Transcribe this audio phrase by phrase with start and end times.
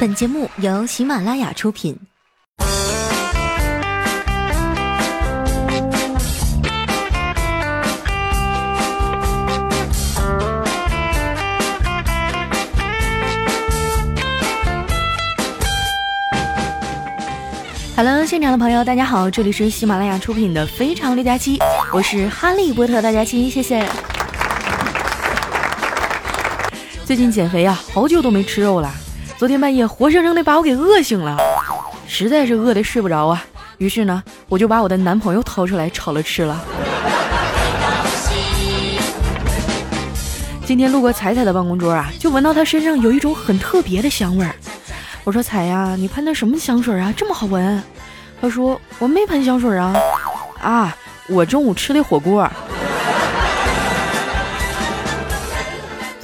[0.00, 1.98] 本节目由喜马拉雅出品。
[17.96, 21.58] Hello，现场的朋友，大家好，这里是喜马拉雅出品的《非常六加七》，
[21.92, 23.84] 我是哈利波特大家七，谢谢。
[27.04, 28.94] 最近减肥啊，好久都没吃肉了。
[29.38, 31.36] 昨天半夜活生生的把我给饿醒了，
[32.08, 33.44] 实在是饿得睡不着啊。
[33.76, 36.60] 于是呢，我就把我的男朋友掏出来炒了吃了。
[40.66, 44.52] 今天路过彩彩的办公桌啊，就闻到她身上有一种很特别的香味儿。
[45.22, 47.14] 我说彩呀，你喷的什么香水啊？
[47.16, 47.80] 这么好闻？
[48.40, 49.94] 她说我没喷香水啊。
[50.60, 50.96] 啊，
[51.28, 52.50] 我中午吃的火锅。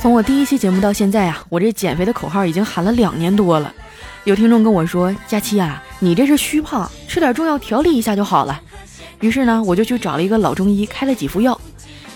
[0.05, 3.73] 从我第一期节目到现在啊，我这减肥的口号已经喊了两年多了。
[4.25, 8.61] 有听众跟我说，佳期啊，你这是虚胖，吃点中药调理一下就好了。
[9.21, 11.59] 于是呢，我就去找了一个老中医，开了几副药。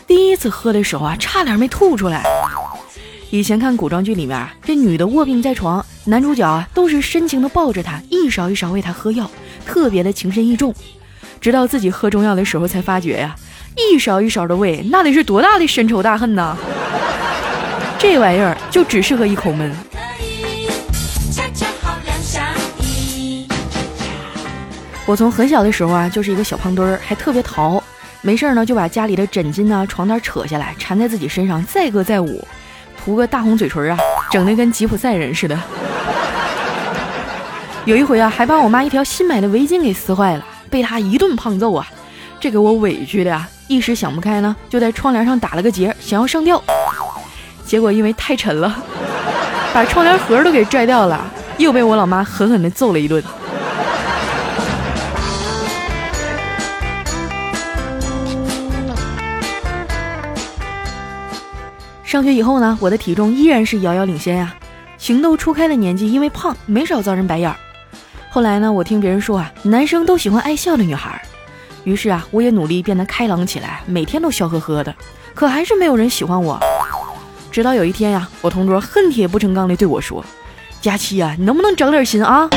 [0.07, 2.23] 第一次喝的时候啊，差点没吐出来。
[3.31, 9.31] 以前看古装剧里面，这女的卧病在床，男主角啊都是深情的抱着她，一勺一勺喂她喝药，
[9.65, 10.75] 特别的情深意重。
[11.41, 13.35] 直到自己喝中药的时候，才发觉呀，
[13.77, 16.55] 一勺一勺的喂，那得是多大的深仇大恨呐！
[17.99, 19.75] 这玩意儿就只适合一口闷。
[25.05, 27.83] 我从很小的时候啊，就是一个小胖墩儿，还特别淘，
[28.21, 32.47] 没事儿呢就把家里的枕巾啊、床单扯下来缠在自己身上，载歌载舞。
[33.03, 33.97] 涂个大红嘴唇啊，
[34.31, 35.59] 整的跟吉普赛人似的。
[37.85, 41.89] 有一回啊，还把我妈一条新买的围巾给撕坏了，被她一顿胖揍啊，
[42.39, 46.63] 这给我委屈的呀，一时想不开呢，就在窗帘上打了个结，想要上吊，
[47.69, 48.83] 结果因为太沉了，
[49.75, 53.23] 把窗帘盒都给拽掉了，又被我老妈狠狠的揍了一顿。
[62.03, 64.55] 上学以后呢，我的体重依然是遥遥领先呀。
[64.97, 67.57] 情窦初开的年纪，因为胖没少遭人白眼儿。
[68.31, 71.21] 后来呢，我听别人说啊，男生都喜欢爱笑的女孩，
[71.85, 74.95] 于是啊，我也努力变得开朗起来，每天都笑呵呵的。
[75.35, 76.59] 可还是没有人喜欢我。
[77.59, 80.25] 直到有一天呀，我同桌恨铁不成钢的对我说
[80.81, 82.49] ：“佳期啊，你能不能整点心啊？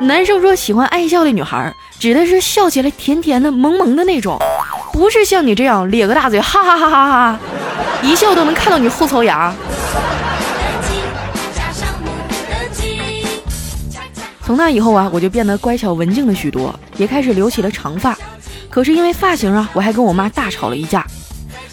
[0.00, 4.38] 男生说喜欢爱笑的女孩，指的是笑起来甜甜的、萌萌的那种，
[4.94, 7.38] 不是像你这样咧个大嘴，哈哈哈哈哈。”
[8.02, 9.52] 一笑都能看到你后槽牙。
[14.42, 18.16] 从那以后啊，我就变得乖巧文静了许多，也开始留起了长发。
[18.70, 21.06] 可是因为发型啊，我还跟我妈大吵了一架。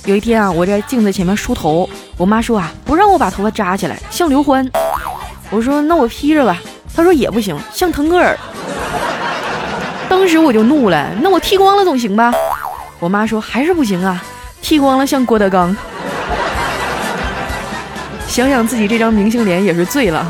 [0.06, 4.70] 有一天啊，我在镜子前面梳头，我妈说啊，不让我把头发扎起来，像刘欢。
[5.50, 6.58] 我说那我披着吧。
[6.94, 8.38] 她说也不行，像腾格尔。
[10.10, 12.34] 当时我就怒了，那我剃光了总行吧？
[13.00, 14.22] 我妈说还是不行啊，
[14.62, 15.76] 剃光了像郭德纲。
[18.28, 20.26] 想想自己这张明星脸也是醉了。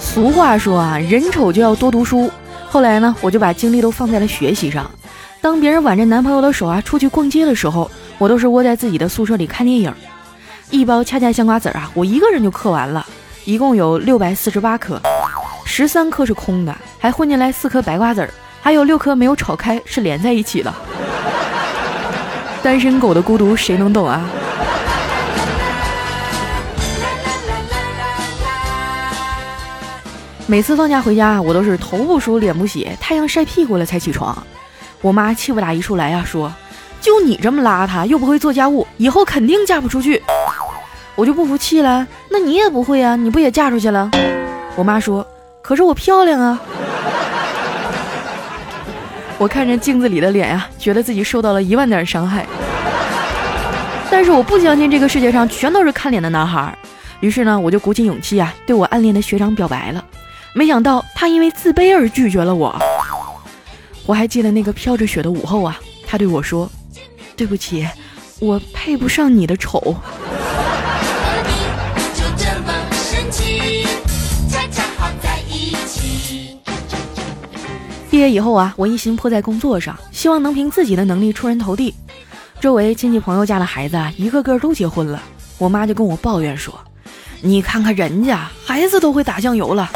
[0.00, 2.30] 俗话说啊，人丑就要多读书。
[2.72, 4.90] 后来呢，我就把精力都放在了学习上。
[5.42, 9.92] 当别人挽着男朋友的手啊出去逛街的时候，我都是窝在自己的宿舍里看电影。
[10.70, 13.04] 一包恰恰香瓜子啊，我一个人就嗑完了，
[13.44, 14.98] 一共有六百四十八颗，
[15.66, 18.30] 十三颗是空的，还混进来四颗白瓜子儿，
[18.62, 20.72] 还有六颗没有炒开，是连在一起的。
[22.62, 24.24] 单身狗的孤独谁能懂啊？
[30.52, 34.36] 每次放假回家，我都是头不梳脸不洗，太阳晒屁股了才起床。
[35.00, 36.52] 我妈气不打一处来呀，说
[37.00, 40.22] ：“就你这么邋遢，又不会做家务，以后肯定嫁不出去。”
[41.16, 43.16] 我就不服气了，那你也不会啊？
[43.16, 44.10] 你不也嫁出去了？
[44.76, 45.26] 我妈说
[45.64, 46.60] ：“可是我漂亮啊。”
[49.38, 52.44] 我看着镜子里的脸呀，觉得自己受到了一万点伤害。
[54.10, 56.76] 但是我不相信这个世界上全都是看脸的男孩，
[57.20, 60.04] 于是呢，我就鼓起勇气啊，对我暗恋的学长表白了。
[60.54, 62.76] 没想到他因为自卑而拒绝了我。
[64.04, 66.68] 我还记得那个飘着雪的午后啊，他对我说
[67.36, 67.88] ：“对不起，
[68.40, 69.80] 我配不上你的丑。
[78.10, 81.94] ”毕业以后啊，我一心扑在工作上，希望能凭自己的能力出人头地。
[82.60, 85.22] 周围亲戚朋友家的孩子啊，一个个都结婚了，
[85.56, 86.74] 我妈就跟我抱怨说
[87.40, 89.90] ：“你看看人家孩子都会打酱油了。”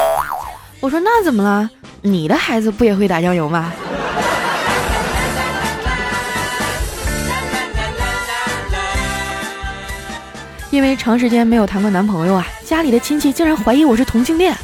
[0.79, 1.69] 我说：“那怎么了？
[2.01, 3.73] 你的孩子不也会打酱油吗？”
[10.69, 14.55] 因为长时间没有谈过男朋友啊，家里的亲戚竟然怀疑我是同性恋。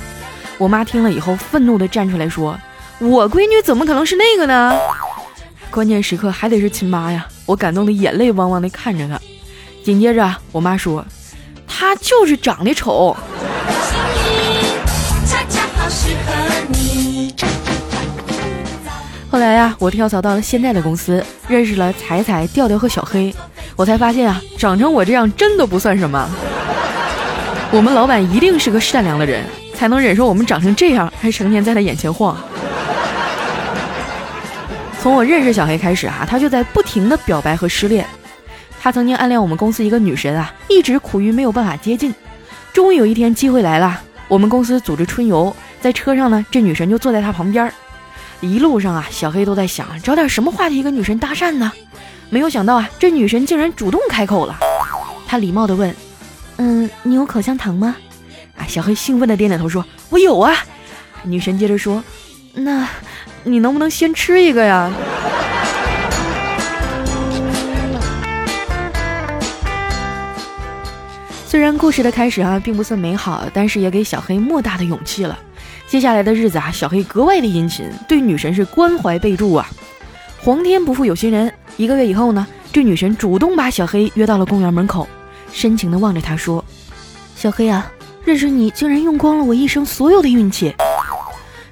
[0.59, 2.57] 我妈听了以后，愤怒地站出来说
[2.99, 4.77] ：“我闺女怎么可能是那个呢？”
[5.71, 7.27] 关键时刻还得是亲妈呀！
[7.47, 9.19] 我感动的眼泪汪汪地看着她。
[9.83, 11.03] 紧接着，我妈说
[11.67, 13.17] ：“她就是长得丑。”
[19.33, 23.33] 后来呀，我跳槽到了现在的公司，认识了彩彩、调调和小黑，
[23.75, 26.29] 我才发现啊，长成我这样真的不算什么。
[27.73, 29.43] 我们老板一定是个善良的人，
[29.73, 32.37] 才能忍受我们长成这样，还成天在他眼前晃。
[35.01, 38.05] 从我认识小黑开始啊，他就在不停的表白和失恋。
[38.79, 42.13] 他曾经暗恋我们公司一个女神啊，一直苦于没有办法接近。
[42.71, 45.51] 终于有一天机会来了，我们公司组织春游，
[45.81, 47.73] 在车上呢，这女神就坐在他旁边。
[48.43, 51.71] 一路上啊，小黑都在想找点什么话题跟女神搭讪呢。
[52.29, 54.57] 没有想到啊，这女神竟然主动开口了。
[55.25, 55.95] 他礼貌地问
[56.57, 57.95] ：“嗯，你有口香糖吗？”
[58.59, 60.53] 啊，小黑兴奋地点点头说：“我有啊。”
[61.23, 62.03] 女神接着说
[62.53, 62.85] ：“那，
[63.43, 64.91] 你能不能先吃一个呀？”
[71.47, 75.39] 虽然故事的开始啊并不算美好，但是也给小黑莫大的勇气了。
[75.93, 79.69] 接下来的日子啊，小黑格外的殷勤，对女神是关怀备注啊。
[80.41, 85.07] 皇天不负有心人，一个月以后呢，这女神主动把小黑约到了公园门口，
[85.51, 86.65] 深情的望着他说
[87.37, 87.91] ：“小黑啊，
[88.25, 90.73] 认识你竟然用光了我一生所有的运气。”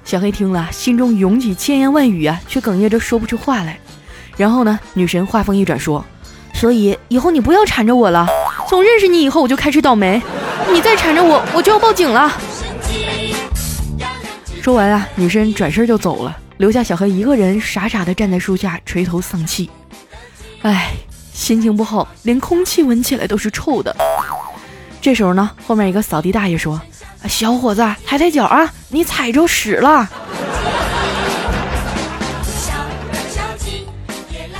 [0.06, 3.76] 小黑听了，心中涌起千言万语啊，却哽咽着说不出话来。
[4.36, 6.04] 然后呢，女神话锋一转说
[6.54, 8.28] ：“所以以后你不要缠着我了，
[8.68, 10.22] 从认识你以后我就开始倒霉，
[10.72, 12.30] 你再缠着我，我就要报警了。”
[14.62, 19.68] 说完啊，女生转身就走了，留下小黑一个人傻傻的站在树下垂头丧气。
[20.62, 20.92] 唉，
[21.34, 23.92] 心情不好，连空气闻起来都是臭的。
[25.00, 26.80] 这时候呢，后面一个扫地大爷说
[27.28, 30.08] ：“小伙子，抬抬脚啊，你踩着屎了。”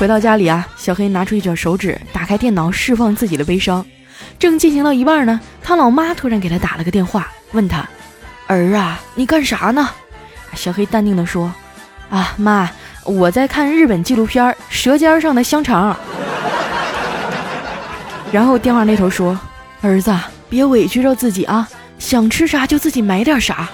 [0.01, 3.87] 回到家里啊，小黑拿出一卷手纸，打开电脑释放自己的悲伤。
[4.37, 7.89] 正进行到一半呢，他老妈突然给他打了个电话，问他。
[8.53, 9.89] 儿啊，你干啥呢？
[10.55, 11.53] 小黑淡定地说
[12.11, 12.69] ：“啊，妈，
[13.05, 15.95] 我在看日本纪录片《舌尖上的香肠》。
[18.31, 19.39] ”然后电话那头说
[19.81, 20.15] ：“儿子，
[20.51, 21.67] 别委屈着自己啊，
[21.99, 23.69] 想吃啥就自己买点啥。”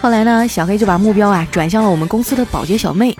[0.00, 3.16] 后来呢，小黑就把目标啊转向了我们公司的保洁小妹。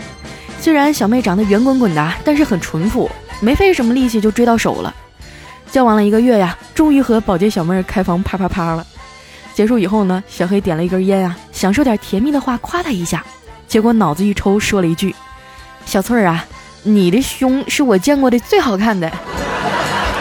[0.61, 3.11] 虽然小妹长得圆滚滚的，但是很淳朴。
[3.41, 4.95] 没费什么力气就追到手了，
[5.71, 8.87] 交往了一个月呀，终于和保洁小妹儿开房啪啪啪了。
[9.55, 13.25] 结束以后呢，小黑点了一根烟啊，想说点甜蜜的话夸她一下，
[13.67, 15.15] 结果脑子一抽说了一句
[15.87, 16.45] ：“小翠儿啊，
[16.83, 19.11] 你的胸是我见过的最好看的。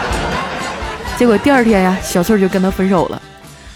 [1.16, 3.20] 结果第二天呀，小翠儿就跟他分手了。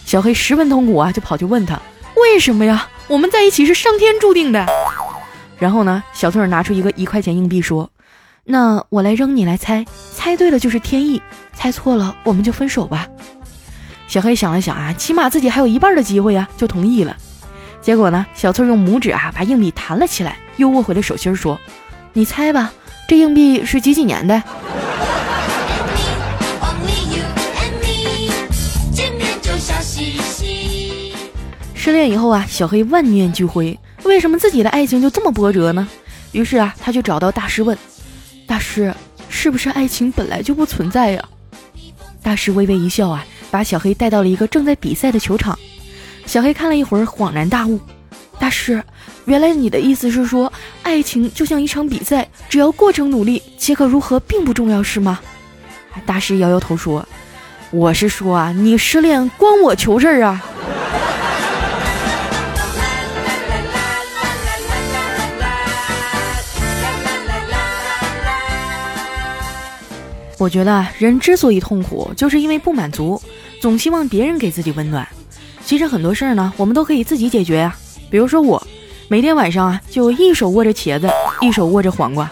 [0.05, 1.81] 小黑十分痛苦啊，就跑去问他
[2.17, 2.89] ：“为什么呀？
[3.07, 4.67] 我们在一起是上天注定的。”
[5.59, 7.91] 然后呢，小翠儿拿出一个一块钱硬币说。
[8.51, 11.23] 那我来扔，你来猜，猜对了就是天意，
[11.55, 13.07] 猜错了我们就分手吧。
[14.09, 17.17] 小黑想了想啊，起码自己还有一半的机会呀，就同意了。
[17.81, 21.57] 结果呢，小翠用拇指啊把硬币弹了起来，又握回了手心，说
[22.13, 22.73] ：“你猜吧，
[23.07, 24.43] 这硬币是几几年的？”
[31.73, 35.87] 失恋以后啊，小黑万念俱灰，为什么自己的爱情就这么波折呢？
[36.33, 37.79] 于是啊，他就找到大师问。
[38.51, 38.93] 大师，
[39.29, 41.25] 是不是爱情本来就不存在呀？
[42.21, 45.57] 大师微微一笑啊，把小黑带到了一个正在比赛的球场。
[46.27, 47.79] 小黑看了一会儿，恍然大悟：
[48.41, 48.83] 大师，
[49.25, 50.53] 原来你的意思是说，
[50.83, 55.21] 爱情就像一场比赛，只要过程努力，结果如何并不重要，是吗？
[56.05, 57.07] 大师摇摇头说
[57.71, 60.45] ：“我是说啊，你失恋关我球事儿啊。”
[70.41, 73.21] 我觉得人之所以痛苦，就是因为不满足，
[73.61, 75.07] 总希望别人给自己温暖。
[75.67, 77.77] 其实很多事儿呢，我们都可以自己解决呀。
[78.09, 78.67] 比如说我，
[79.09, 81.11] 每天晚上啊，就一手握着茄子，
[81.43, 82.31] 一手握着黄瓜。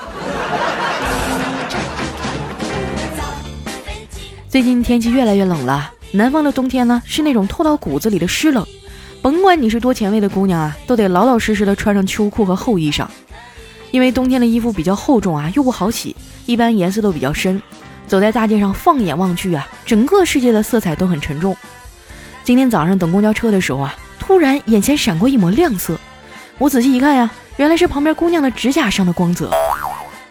[4.48, 8.66] 最近天气越来越冷了，南方的冬天呢，是那种透到骨子里的湿冷。
[9.20, 13.06] 甭管你是多前卫的姑娘啊，都得老老实实的穿上秋裤和厚衣裳，
[13.90, 17.60] 因为冬天的衣服比较厚重啊，又不好洗，一般颜色都比较深。
[18.08, 21.56] 走在大街上，放眼望去啊，整个世界的色彩都很沉重。
[22.42, 26.00] 今天早上等公交车的时候啊，突然眼前闪过一抹亮色，
[26.56, 29.52] 我仔细一看呀，原来是旁边姑娘的指甲上的光泽。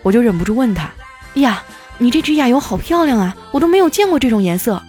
[0.01, 0.89] 我就忍不住问她
[1.35, 1.63] ：“哎呀，
[1.97, 4.81] 你这指甲油好漂亮啊，我都没有见过这种颜色。”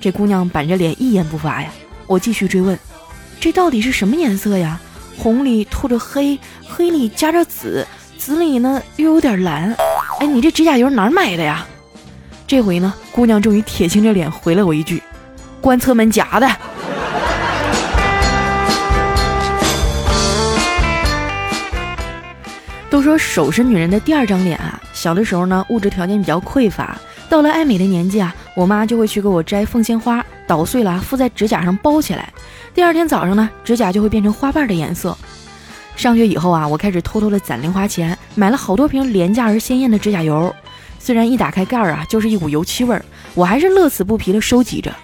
[0.00, 1.68] 这姑娘板着脸一言不发呀。
[2.06, 2.78] 我继续追问
[3.38, 4.80] ：“这到底是什么颜色呀？
[5.18, 7.86] 红里透着黑，黑里夹着紫，
[8.16, 9.74] 紫里呢又有点蓝。
[10.20, 11.66] 哎，你这指甲油哪儿买的呀？”
[12.48, 15.02] 这回呢，姑娘终于铁青着脸回了我一句
[15.60, 16.48] ：“关侧门夹的。”
[22.88, 24.80] 都说手是女人的第二张脸啊。
[24.94, 32.32] 小的时候呢，物质条件比较匮乏，到了爱美的年纪啊，我妈就会去给我摘凤仙花，捣碎了附在指甲上包起来。
[32.72, 35.14] 第二天早上呢，指甲就会变成花瓣的颜色。
[35.96, 40.50] 上学以后啊，我开始偷偷的攒零花钱，买了好多瓶廉价而鲜艳的指甲油。
[40.98, 44.94] 虽然一打开盖儿啊，就是一股油漆味儿，我还是乐此不疲的收集着。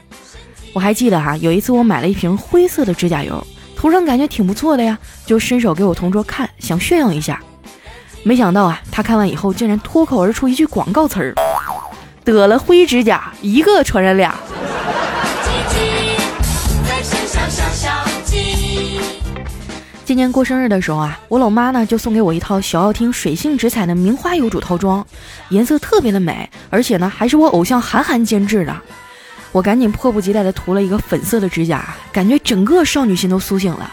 [0.73, 3.47] 我还记得哈，有一次我买了一瓶灰色的指甲油，
[3.77, 7.41] 涂上感觉挺不错的呀，就伸手给我同桌看，想炫耀一下。
[8.25, 11.35] 没想到啊，他看完以后竟然脱口而出一句广告词儿
[12.25, 14.35] ：“得了灰指甲，一个传染俩。”
[20.15, 25.05] 今年过生日的时候啊，我老妈呢就送给我一套小奥汀水性直采的名花油主套装，
[25.49, 28.73] 颜色特别的美，而且呢还是我偶像韩寒监制的。
[29.51, 33.93] 我赶紧迫不及待地涂了一个粉色的指甲，感觉整个少女心都苏醒了。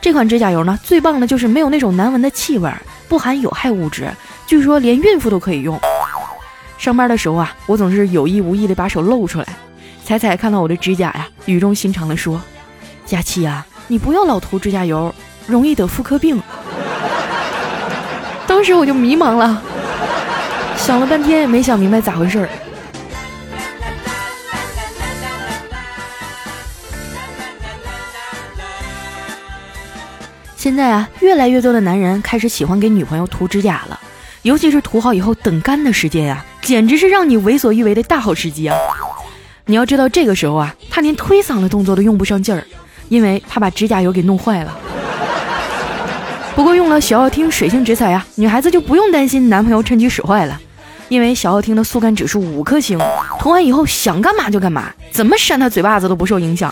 [0.00, 2.72] 这款指甲油呢，最棒的就是没有那种难闻的气味。
[3.06, 4.10] 不含有害物质，
[4.46, 5.78] 据说连孕妇都可以用。
[6.78, 9.46] 上班的时候啊，我总是有意无意地把手露出来。
[10.06, 12.40] 彩彩看到我的指甲呀，语重心长地说
[13.04, 15.14] ：“佳琪啊，你不要老涂指甲油，
[15.50, 16.40] 容易得妇科病。”
[18.46, 19.62] 当时我就迷茫了，
[20.76, 22.48] 想了半天也没想明白咋回事儿。
[30.56, 33.98] 现在啊，越来越多的男人开始喜欢给女朋友涂指甲了，
[34.42, 38.76] 尤其是涂好以后等干的时间呀，简直是让你为所欲为的大好时机啊！
[39.64, 42.62] 你要知道，这个时候啊，他连推搡的动作都用不上劲儿，
[43.08, 44.76] 因为他把指甲油给弄坏了。
[46.60, 50.60] 不过用了小奥汀水性直采啊，女孩子就不用担心男朋友趁机使坏了，
[51.08, 52.98] 因为小奥汀的速干指数五颗星，
[53.38, 56.70] 涂完以后想干嘛就干嘛，怎么扇他嘴巴子都不受影响。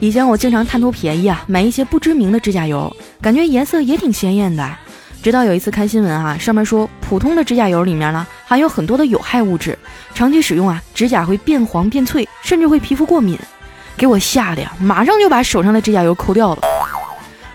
[0.00, 2.90] 以前我经常贪图便宜啊，买一些不知名的指甲油，
[3.20, 4.66] 感觉颜色也挺鲜艳的。
[5.22, 9.78] 直到有一次看新闻啊，上面说普通的指甲油里面呢含有很多的有害物质，
[10.14, 13.38] 长期使用啊，指甲会变黄变脆，甚至会皮肤过敏，
[13.96, 16.62] 给我吓得呀，马上就把手上的指甲油抠掉了。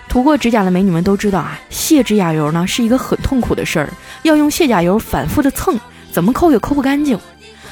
[0.09, 3.89] 涂过指甲的美女们都知道啊，卸指甲油呢是一个很痛苦的事儿，
[4.23, 5.79] 要用卸甲油反复的蹭，
[6.11, 7.17] 怎么抠也抠不干净。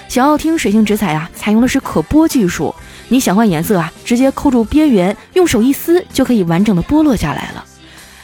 [0.07, 2.73] 想要听水性直彩啊，采用的是可剥技术。
[3.09, 7.65] 你想换颜色啊，直接扣住边缘，用手一撕就可以完整的剥落下来了。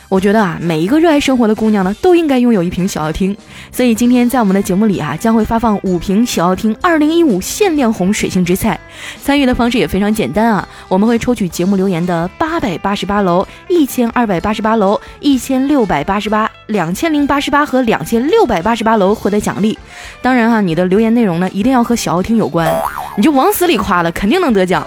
[0.08, 3.36] 我觉得啊，每一个热爱生活的姑娘呢，都应该拥有一瓶小奥汀。
[3.72, 8.80] 所以今天在我们的节目里啊，将会发放五瓶小奥汀二零一五限量红水性之菜。
[9.22, 19.78] 参与的方式也非常简单啊，我们会抽取节目留言的八百八十八楼、一千二百八十八楼、一千六百八十八、两千零八十八和两千六百八十八楼获得奖励。
[20.22, 22.72] 当然哈，你的留言内容呢，一定要和小奥汀有关。
[23.18, 24.86] 你就往死里夸了，肯定能得奖。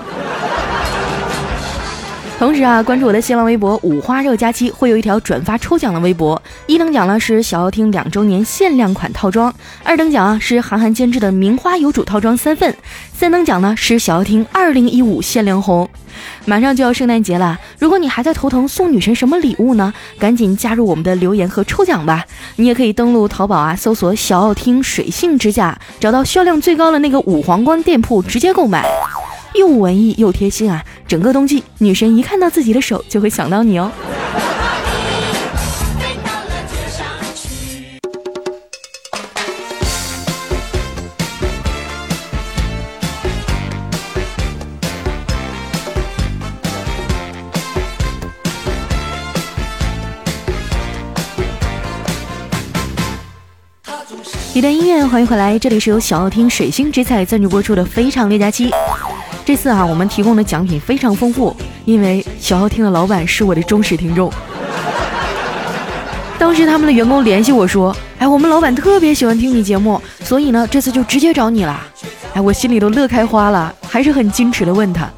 [2.39, 6.41] 同时啊，关注我的新浪微博“五花肉佳期”，会有一条转发抽奖的微博。
[6.69, 9.53] 一等奖呢是小奥汀两周年限量款套装，
[9.83, 12.73] 二等奖啊是韩寒监制的名花有主套装三份，
[13.13, 15.91] 三等奖呢是小奥汀二零一五限量红。
[16.45, 19.93] 马上就要圣诞节了，如果你还在头疼送女神什么礼物呢？
[20.21, 22.25] 赶紧加入我们的留言和抽奖吧！
[22.55, 28.87] 你也可以登录淘宝啊，搜索“小奥汀水性指甲”，找到销量最高的那个五皇冠店铺直接购买。
[29.59, 30.85] 又文艺又贴心啊！
[31.09, 33.91] 整个冬季，女神一看到自己的手就会想到你哦。
[54.55, 58.71] 一段音乐，欢迎回来，这里是由小奥汀水星之彩赞助播出的《非常六加七》。
[59.49, 64.31] 这次啊，我们提供的奖品非常丰富，因为小号厅的老板是我的忠实听众。
[66.39, 71.81] 当时他们的员工联系我说：“哎，我们老板特别喜欢听你节目，所以呢，这次就直接找你了。”
[72.37, 75.09] 哎，我心里都乐开花了，还是很矜持的问他：“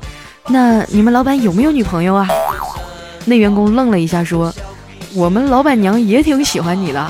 [0.46, 2.28] 那你们老板有没有女朋友啊？”
[3.26, 4.54] 那员工愣了一下说
[5.12, 7.04] ：“我们老板娘也挺喜欢你的。”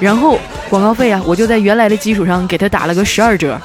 [0.00, 3.56] 然后广告费啊，我就在原来的基础上给他打了个十二折。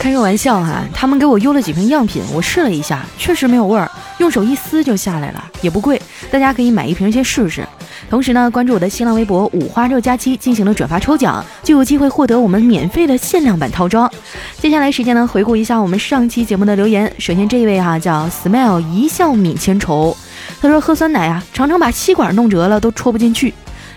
[0.00, 7.62] 开个玩笑哈，他们给我邮了几瓶样品，我试了一下，确实没有味儿，用手一撕就下来了，也不贵，大家可以买一瓶先试试。
[8.08, 14.10] 同时呢，关注我的新浪微博“五花肉佳期”进行了转发抽奖，就有机会获得我们免费的限量版套装。
[14.58, 17.12] 接下来时间呢，回顾一下我们上期节目的留言。
[17.18, 20.16] 首先这一位哈叫 Smile 一笑泯千愁，
[20.62, 23.52] 他说喝酸奶啊，常常把吸管弄折了，都戳不进去。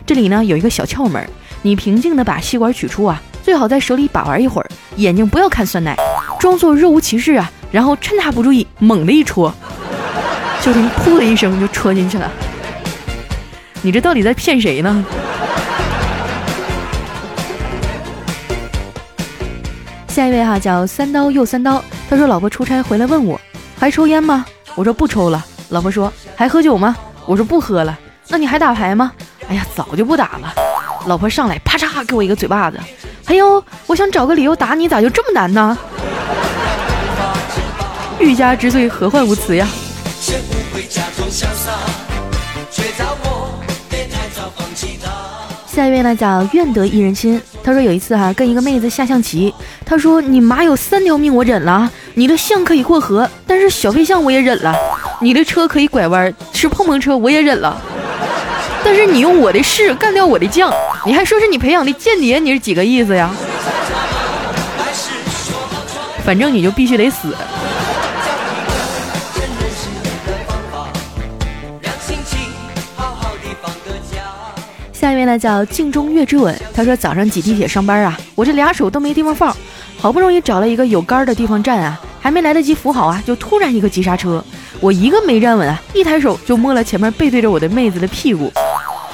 [0.05, 1.25] 这里呢有一个小窍门，
[1.62, 3.22] 你平静的把吸管取出啊。
[3.41, 5.97] 最好在手里把玩一会儿，眼睛不要看酸奶，
[6.39, 9.53] 装作若无其事啊，然后趁他不注意，猛地一戳，
[10.62, 12.31] 就听“噗”的一声就戳进去了。
[13.81, 15.05] 你这到底在骗谁呢？
[20.07, 23.39] 下一位哈叫三刀又三刀，他说老婆出差回来问我
[23.79, 24.45] 还抽烟吗？
[24.75, 25.43] 我说不抽了。
[25.69, 26.95] 老婆说还喝酒吗？
[27.25, 27.97] 我说不喝了。
[28.27, 29.12] 那你还打牌吗？
[29.50, 30.53] 哎呀，早就不打了。
[31.07, 32.79] 老婆上来啪嚓给我一个嘴巴子。
[33.25, 35.77] 哎呦，我想找个理由打你，咋就这么难呢？
[38.20, 39.68] 欲加之罪，何患无辞呀？
[45.68, 49.53] 下一位呢叫愿得一人心，他说有一次哈跟一个妹子下象棋，
[49.84, 54.75] 他说你马有三条命我忍了，你的象可以过河，但是小飞象我也忍了，
[55.20, 57.75] 你的车可以拐弯，是碰碰车我也忍了。
[58.86, 60.72] 但是你用我的士干掉我的将，
[61.06, 63.30] 你还说是你培养的间谍，你是几个意思呀？
[66.25, 67.36] 反正你就必须得死。
[74.94, 79.54] 下一位呢叫镜中月之吻，他说早上挤地铁上班啊，我这俩手都没地方放，
[79.98, 84.42] 好不容易找了一个有杆的地方站啊，还没来得及扶好啊，就突然一个急刹车，
[84.80, 88.50] 我一个没站稳啊，一抬手就摸了前面背对着我的妹子的屁股。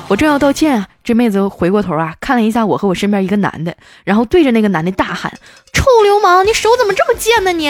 [0.09, 5.31] 我正要道歉啊，这妹子回过头啊，看了一下我和我身边一个男的，然后对着那个男的大喊
[5.71, 7.67] ：“臭流氓，你手怎么这么贱呢你！”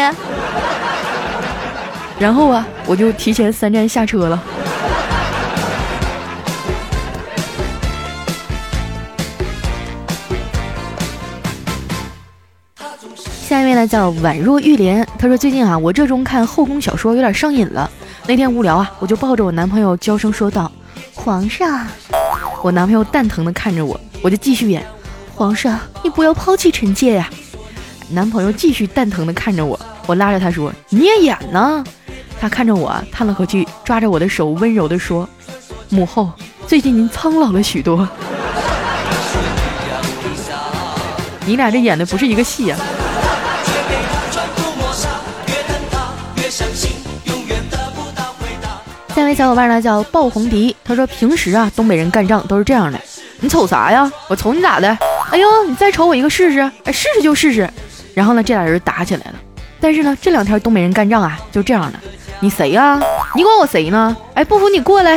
[2.18, 4.42] 然后啊，我就提前三站下车了。
[13.26, 17.92] 下一位呢叫宛若玉莲，他说最近啊，我这种看后宫小说有点上瘾了。
[18.28, 20.72] 那天无聊啊，我就抱着我男朋友娇声说道
[21.13, 21.86] ：“皇上。”
[22.62, 24.86] 我男朋友蛋疼的看着我，我就继续演。
[25.34, 27.30] 皇上，你不要抛弃臣妾呀！
[28.10, 31.84] 男朋友继续蛋疼的看着我，我拉着他说：“你也演呢？”
[32.39, 35.28] 他看着我，叹了口气，抓着我的手，温柔的说
[35.89, 36.32] ：“母后，
[36.67, 38.08] 最近您苍老了许多。
[41.45, 42.80] ”你俩这演的不是一个戏啊！
[49.30, 53.00] 位小伙伴呢叫爆红迪，他说平时啊东北人干仗都是这样的，
[53.42, 54.12] 你瞅啥呀？
[54.28, 54.89] 我瞅你咋的？
[55.30, 56.60] 哎呦，你再瞅我一个试试？
[56.84, 57.70] 哎，试试就试试。
[58.15, 59.36] 然后呢，这俩人打起来了。
[59.80, 62.00] 但是呢，这两天东北人干仗啊就这样的，
[62.39, 63.00] 你谁呀？
[63.36, 64.18] 你管我谁呢？
[64.34, 65.15] 哎，不服你过来。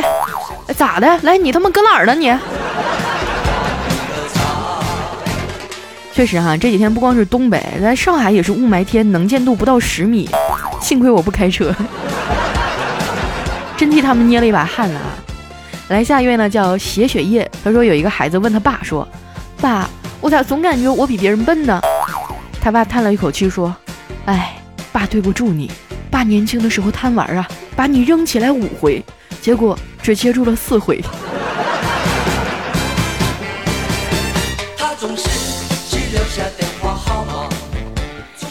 [0.67, 1.17] 哎，咋的？
[1.23, 2.31] 来，你他妈搁哪儿呢你？
[6.13, 10.29] 确实哈，这几天不光是东北，在上海也是雾霾天，能见度不到十米。
[10.79, 11.73] 幸亏我不开车。
[13.75, 15.17] 真替他们捏了一把汗了啊！
[15.89, 17.49] 来下一位呢，叫血血液。
[17.63, 19.07] 他说有一个孩子问他爸说
[19.59, 19.89] ：“爸，
[20.21, 21.81] 我咋总感觉我比别人笨呢？”
[22.61, 23.75] 他爸叹了一口气说
[24.25, 24.55] ：“哎，
[24.91, 25.69] 爸对不住你。
[26.09, 29.03] 爸年轻的时候贪玩啊，把你扔起来五回，
[29.41, 31.03] 结果只接住了四回。”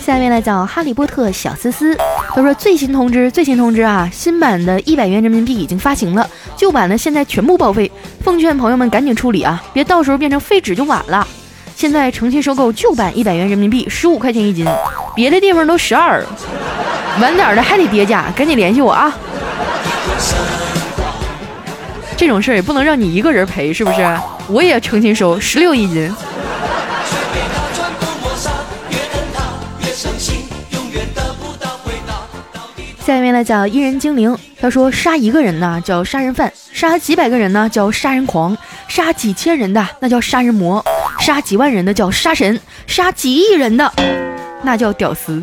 [0.05, 1.97] 下面呢叫哈利波特小思思，
[2.35, 7.91] 他说最新通知，最新通知啊，新版的一百元人民币已经发行了，旧版的现在全部报废，
[8.25, 11.27] 奉劝朋友们赶紧处理啊，别到时候变成废纸就晚了。
[11.77, 14.67] 现在诚心收购旧版一百元人民币，十五块钱一斤，
[15.15, 16.25] 别的地方都十二，
[17.21, 19.15] 晚点的还得叠加，赶紧联系我啊。
[22.17, 24.19] 这种事儿也不能让你一个人赔，是不是？
[24.49, 26.11] 我也诚心收十六一斤。
[33.13, 38.57] 下面呢叫伊人精灵，他说杀一个人呢叫杀人犯，杀几百个人呢叫杀人狂，
[38.89, 40.83] 杀几千人的那叫杀人魔，
[41.21, 43.93] 杀几万人的叫杀神，杀几亿人的
[44.63, 45.43] 那叫屌丝。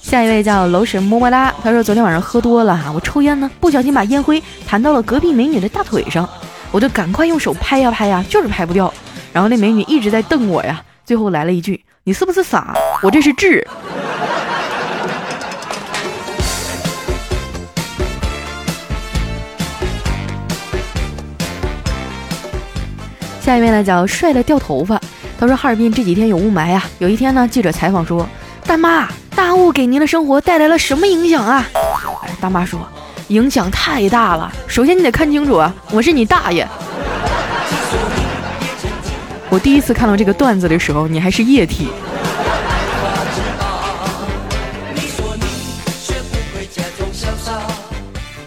[0.00, 6.28] 下一位叫楼神么么哒，他说昨天晚上喝多了哈，我抽烟呢，不小心把烟灰弹到了隔壁美女的大腿上，
[6.72, 8.92] 我就赶快用手拍呀拍呀，就是拍不掉，
[9.32, 11.80] 然后那美女一直在瞪我呀，最后来了一句。
[12.10, 12.74] 你是不是傻？
[13.02, 13.64] 我这是痣。
[23.40, 25.00] 下一位呢叫帅的掉头发，
[25.38, 26.82] 他说哈尔滨这几天有雾霾呀。
[26.98, 28.28] 有一天呢，记者采访说
[28.66, 31.64] ：“大妈，大雾给您的生活带来了什么影响啊？”
[32.42, 32.80] 大妈说
[33.28, 34.52] ：“影响太大了。
[34.66, 36.66] 首先你得看清楚啊，我是你大爷。”
[39.50, 41.88] 我第一次看到这个段子的时候，你还是液体。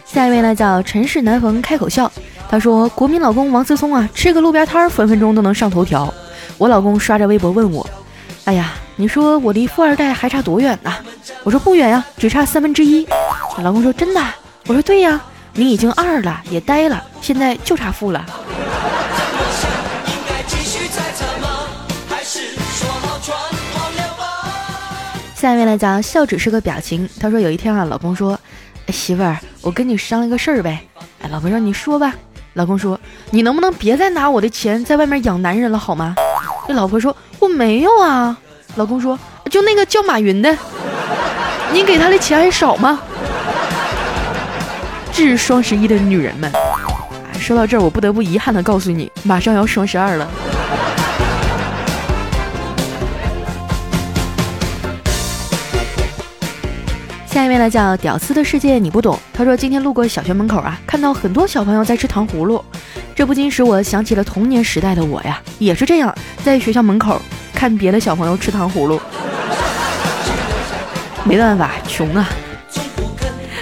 [0.06, 2.10] 下一位呢叫尘世难逢开口笑。
[2.50, 6.14] 他说：“国民老公王思聪啊，吃个路边摊儿分分钟都能上头条。”
[6.58, 7.86] 我老公刷着微博问我
[8.46, 10.94] ：“哎呀，你说我离富二代还差多远呢？”
[11.44, 13.06] 我说：“不远呀，只差三分之一。”
[13.62, 14.22] 老公说：“真的？”
[14.68, 15.20] 我说：“对呀，
[15.56, 18.24] 你已经二了，也呆了，现在就差富了。”
[25.44, 27.10] 下面来讲，笑只是个表情。
[27.20, 28.40] 他说：“有一天啊，老公说，
[28.88, 30.82] 媳妇儿，我跟你商量个事儿呗。”
[31.22, 32.16] 哎，老婆说：“你说吧。”
[32.56, 32.98] 老公说
[33.30, 36.16] ：“你能不能别再拿我的钱在外面养男人了，好吗？”
[36.66, 38.38] 这老婆说：“我没有啊。”
[38.76, 39.20] 老公说
[39.52, 40.58] ：“就那个叫马云的，
[41.74, 43.02] 你给他的钱还少吗？”
[45.12, 46.50] 这是双十一的女人们。
[47.38, 50.26] 说到这儿，我不得不遗憾的告诉你，马上要双十二了。
[57.64, 59.18] 那叫屌丝的世界你不懂。
[59.34, 62.62] 他说今天路过小学门口啊，看到很多小朋友在吃糖葫芦，
[63.16, 67.22] 这不禁使我想起了童年时代的我呀，也是这样，在学校门口
[67.54, 69.00] 看别的小朋友吃糖葫芦。
[71.24, 72.28] 没办法，穷啊。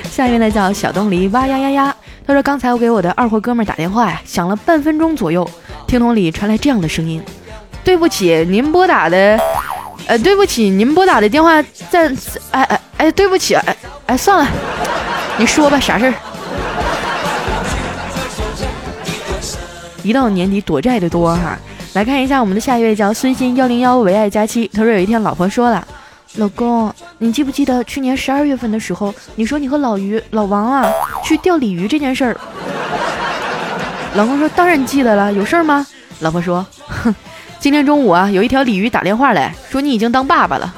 [0.10, 1.96] 下一位呢叫小东篱哇呀呀呀。
[2.26, 5.48] 他说刚才我给我的二货哥们打电话呀，响了半分钟左右，
[5.86, 7.22] 听筒里传来这样的声音：
[7.84, 9.40] 对不起，您拨打的，
[10.08, 11.62] 呃，对不起，您拨打的电话
[11.92, 12.12] 暂，
[12.50, 12.82] 哎哎。
[13.02, 13.76] 哎，对不起，哎
[14.12, 14.48] 哎，算了，
[15.38, 16.14] 你说吧，啥事儿？
[20.04, 21.58] 一到年底躲债的多哈，
[21.94, 25.88] 来看一下我们的下一位叫孙鑫幺零幺唯爱佳期，他说有一天老婆说了，
[26.36, 30.92] 老公，你记不记得去年十二月份的时候，你说你和老于老王啊
[31.24, 32.36] 去钓鲤鱼这件事儿？
[34.16, 35.88] 老公说当然记得了，有事儿吗？
[36.20, 37.16] 老婆说，哼，
[37.60, 40.74] 今天中午啊有一条鲤鱼打电话来说你已经当爸爸了。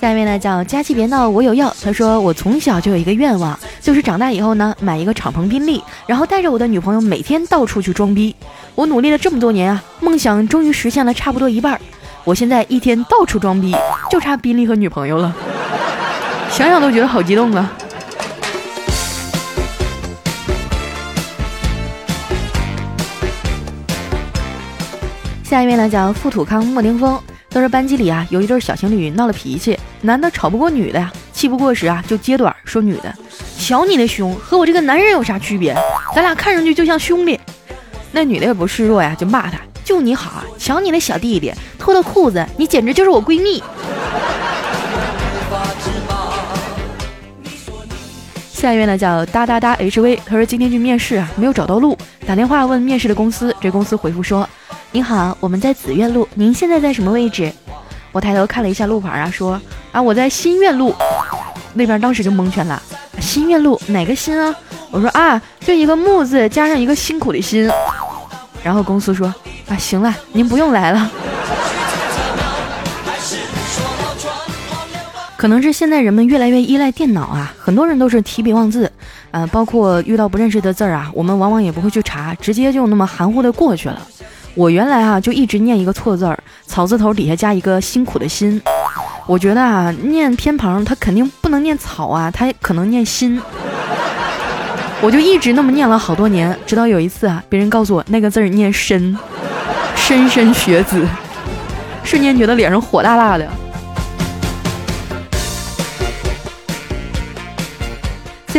[0.00, 1.76] 下面呢叫佳琪别闹，我有药。
[1.82, 8.34] 他说我从小就有一个愿望，就是长大以后呢买一个敞篷宾利，然后带着我的女朋友每天到处去装逼。
[8.74, 11.78] 我努力了这么多年啊，梦想终于实现了差不多一半。
[12.24, 13.76] 我现在一天到处装逼，
[14.10, 15.36] 就差宾利和女朋友了。
[16.50, 17.70] 想想都觉得好激动啊！
[25.44, 27.20] 下一位呢叫富土康莫丁峰。
[27.50, 33.12] 都是班级里啊，有一对小情侣闹了脾气，男的吵不过女的呀，气不过时啊，就揭短说女的，
[33.58, 35.74] 瞧你那胸和我这个男人有啥区别？
[36.14, 37.38] 咱俩看上去就像兄弟。
[38.12, 43.62] 那女的也不示弱呀，就骂他，就你好啊，瞧你那小弟弟脱了裤子，你简直就是我闺蜜。
[48.60, 51.96] 下一位呢叫哒哒哒 HV，他说今天去面试啊，没有找到路，
[52.26, 54.46] 打电话问面试的公司，这公司回复说。
[54.92, 57.50] 您好，我们在紫苑路，您现在在什么位置？
[58.12, 59.58] 我抬头看了一下路牌啊，说
[59.92, 60.94] 啊我在新苑路，
[61.72, 62.82] 那边当时就蒙圈了。
[63.18, 64.54] 新苑路哪个新啊？
[64.90, 67.66] 我说啊，就一个木字加上一个辛苦的辛。
[68.62, 69.34] 然后公司说
[69.70, 71.10] 啊，行了，您不用来了。
[75.40, 78.92] 可能是现在人们越来越依赖电脑啊，很多人都是提笔忘字，
[79.30, 84.06] 呃，包括遇到不认识的字儿啊，我们往往也不会去查，直接就那么含糊的过去了。
[84.54, 88.60] 我原来啊就一直念一个错字儿，草字头底下加一个辛苦的辛。
[89.26, 93.40] 我觉得啊念偏旁它肯定不能念草啊，它可能念心。
[95.00, 99.16] 我就一直那么念了好多年，直到有一次啊，别人告诉我那个字儿念深，
[99.96, 101.02] 莘莘学子，
[102.04, 103.48] 瞬间觉得脸上火辣辣的。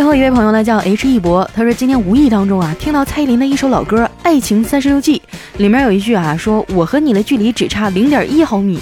[0.01, 5.21] 最后一位朋友呢叫 H 一博，他说今天无意当中啊听到蔡依林的一首老歌《爱情三十六计》。
[5.59, 8.79] 里面有一句啊，说我和你的距离只差零点一毫米，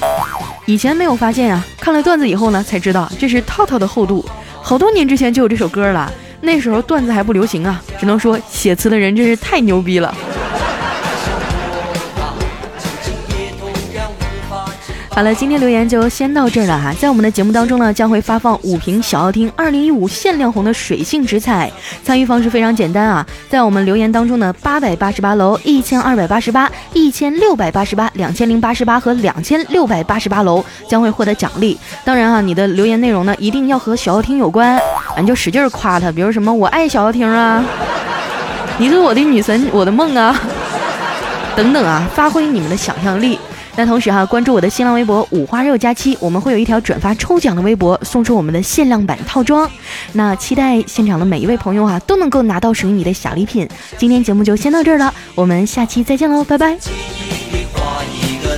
[0.65, 4.25] 以前没有发现啊，看了段子以后呢，才知道这是套套的厚度。
[4.61, 10.15] 好多年之前就有这首歌了，那时候段子还不流行啊，只能说写词的人真是太牛逼了。
[15.19, 16.93] 好了，今天留言就先到这儿了哈。
[16.93, 21.69] 在我们的节目当中呢，将会发放五瓶小奥汀二零一五限量红的水性直彩。
[22.01, 31.77] 参与方式非常简单啊，在我们留言当中呢，八百八十八楼、一千二百八十八、一千六百八十八、两千零八十八和两千六百八十八楼将会获得奖励。
[32.05, 34.79] 当然啊，你的留言内容呢，一定要和小奥汀有关。
[35.19, 37.61] 你就使劲夸他，比如什么我爱小奥汀啊，
[38.79, 40.33] 你是我的女神，我的梦啊，
[41.57, 43.37] 等等啊，发挥你们的想象力。
[43.79, 49.71] 那同时哈，关注我的新浪微博五花肉佳期，我们会有一条转发抽奖的微博，送出我们的限量版套装。
[50.11, 53.65] 那期待现场的每一位朋友啊，都能够拿到属于你的小礼品。
[53.97, 56.75] 今天节目就先到这儿了，我们下期再见喽，拜拜。
[57.73, 58.57] 画一个